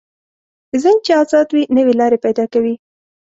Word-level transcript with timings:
ذهن 0.83 0.97
چې 1.05 1.11
ازاد 1.21 1.47
وي، 1.51 1.63
نوې 1.77 1.93
لارې 1.99 2.17
پیدا 2.25 2.45
کوي. 2.53 2.73